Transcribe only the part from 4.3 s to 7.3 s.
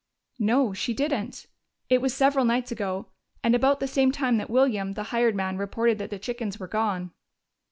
that William, the hired man, reported that the chickens were gone."